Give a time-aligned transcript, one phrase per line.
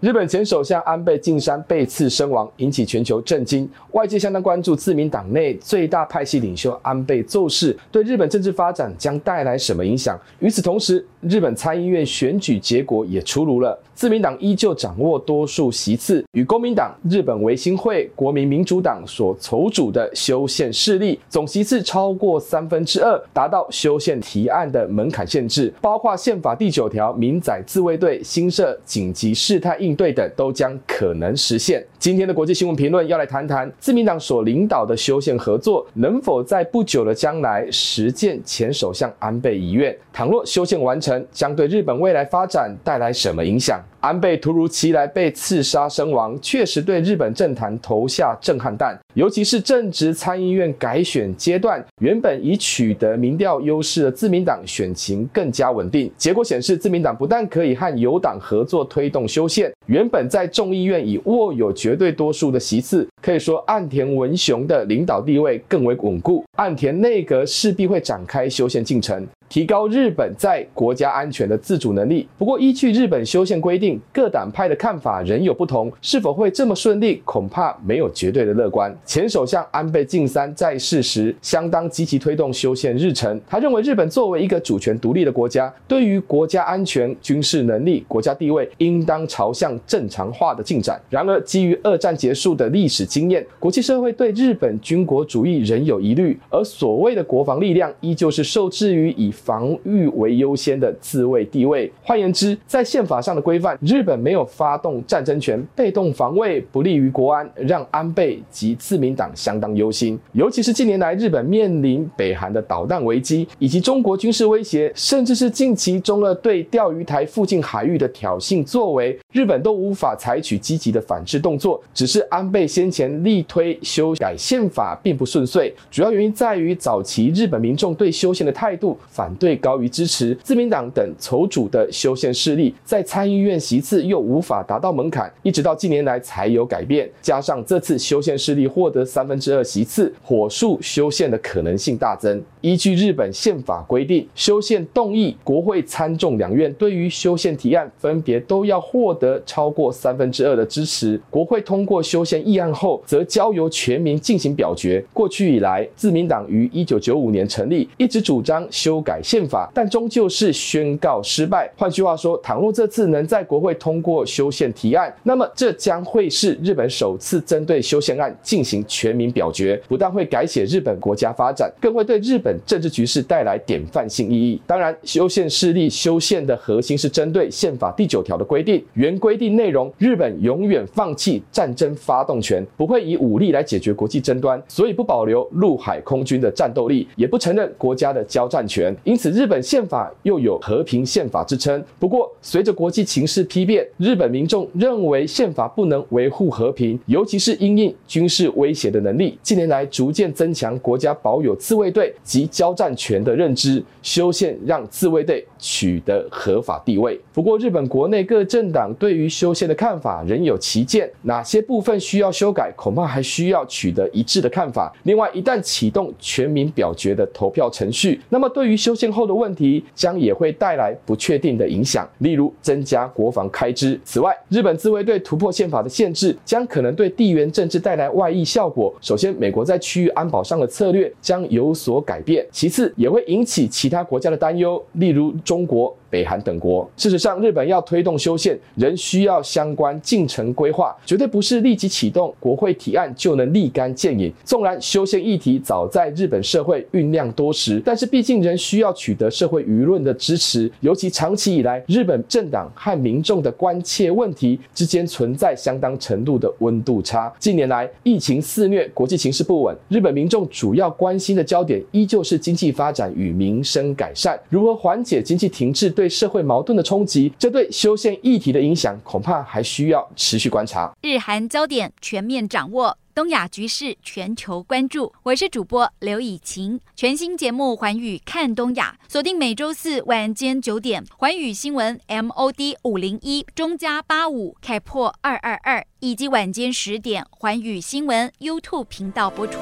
[0.00, 3.68] 日本前首相安倍晋三被刺身亡，引起全球震惊。
[3.90, 10.16] 外界相当关注自民党内最大派系领袖安倍奏事对日本政治发展将带来什么影响。
[10.38, 31.82] 与此同时，日本参议院选举结果也出炉了，自民党依旧掌握多数席次，与公民党、日本维新会、国民民主党所筹组的修宪势力总席次超过三分之二，达到修宪提案的门槛限制，包括宪法第九条民宰自卫队新设紧急事态应应对等，都将可能实现。
[31.98, 39.96] 今天的国际新闻评论要来谈谈自民党所领导的修宪合作能否在不久的将来实践前首相安倍遗愿。
[40.12, 43.80] 倘若修宪完成，将对日本未来发展带来什么影响？
[44.00, 48.96] 安倍突如其来被刺杀身亡，确实对日本政坛投下震撼弹。
[49.14, 56.10] 尤其是正值参议院改选阶段，原本已取得民调优势的自民党选情更加稳定。
[56.16, 66.44] 结果显示，自民党不但可以和友党合作推动修宪，原本在众议院已握有绝对多数的席次，可以说岸田文雄的领导地位更为稳固。
[66.56, 69.26] 岸田内阁势必会展开修宪进程。
[69.48, 72.28] 提高日本在国家安全的自主能力。
[72.36, 78.94] 不过，依据日本修宪规定，各党派的看法仍有不同，是否会这么顺利，恐怕没有绝对的乐观。
[79.04, 91.00] 前首相安倍晋三在世时相当积极推动修宪日程，他认为日本作为一个主权独立的国家，对于国家安全、军事能力、国家地位，应当朝向正常化的进展。
[91.08, 101.90] 然而，基于二战结束的历史经验，国际社会对日本军国主义仍有疑虑，而所谓的国防力量，依旧是受制于以防御为优先的自卫地位。
[102.02, 110.18] 换言之，在宪法上的规范，日本没有发动战争权，被动防卫不利于国安，让安倍及自民党相当忧心。
[110.32, 121.80] 尤其是近年来，日本面临北韩的导弹危机，以及中国军事威胁，甚至是近期中俄对钓鱼台附近海域的挑衅作为，日本都无法采取积极的反制动作。
[121.94, 129.27] 只是安倍先前力推修改宪法并不顺遂，主要原因在于早期日本民众对修宪的态度反。
[129.28, 137.06] 反对高于支持，自民党等筹组的修宪势力在参议院席次又无法达到门槛，一直到近年来才有改变。
[137.20, 142.42] 加上这次修宪势力获得三分之二席次，火速修宪的可能性大增。
[142.60, 151.20] 依据日本宪法规定，修宪动议，国会参众两院对于修宪提案分别都要获得超过三分之二的支持。
[151.30, 155.04] 国会通过修宪议案后，则交由全民进行表决。
[155.12, 161.70] 过去以来，自民党于一九九五年成立，一直主张修改宪法，但终究是宣告失败。
[161.76, 172.47] 换句话说，倘若这次能在国会通过修宪提案，那么这将会是日本首次针对修宪案进行全民表决，不但会改写日本国家发展，更会对日本。
[172.66, 174.60] 政治局势带来典范性意义。
[174.66, 178.84] 当然，修宪势力修宪的核心是针对宪法第九条的规定。
[178.94, 188.94] 原规定内容，日本永远放弃战争发动权，不会以武力来解决国际争端，所以不保留陆海空军的战斗力，也不承认国家的交战权。
[189.04, 191.82] 因此，日本宪法又有和平宪法之称。
[191.98, 199.38] 不过，随着国际情势丕变，日本民众认为宪法不能维护和平，尤其是因应军事威胁的能力。
[199.42, 207.18] 近年来，逐渐增强国家保有自卫队及交战权的认知，修宪让自卫队取得合法地位。
[207.32, 214.92] 不过，日本国内各政党对于修宪的看法仍有歧见，哪些部分需要修改，恐怕还需要取得一致的看法。
[215.04, 223.98] 另外，一旦启动全民表决的投票程序，那么对于修宪后的问题，将也会带来不确定的影响，例如增加国防开支。
[224.04, 228.94] 此外，日本自卫队突破宪法的限制，将可能对地缘政治带来外溢效果。
[229.00, 232.46] 首先，美国在区域安保上的策略将有所改变。
[232.50, 235.90] 其次，也会引起其他国家的担忧，例如中国。
[236.10, 244.32] 北韩等国，事实上，日本要推动修宪，仍需要相关进程规划，绝对不是立即启动国会提案就能立竿见影。
[244.42, 250.70] 纵然修宪议题早在日本社会酝酿多时，但是毕竟仍需要取得社会舆论的支持。
[250.80, 257.30] 尤其长期以来，日本政党和民众的关切问题之间存在相当程度的温度差。
[257.38, 265.92] 近年来，疫情肆虐，国际形势不稳，日本民众主要关心的焦点依旧是经济发展与民生改善，如何缓解经济停滞。
[265.98, 270.94] 对社会矛盾的冲击，这对修宪议题的影响，恐怕还需要持续观察。
[271.02, 275.12] 日韩焦点全面掌握，东亚局势全球关注。
[275.24, 289.58] 我是主播刘以晴，全新节目《环宇看东亚》，锁定每周四晚间九点，《环宇新闻》MOD 五零一中加八五开破二二二，以及晚间十点，《环宇新闻》YouTube 频道播出。